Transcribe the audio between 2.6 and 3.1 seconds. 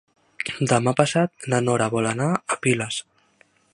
Piles.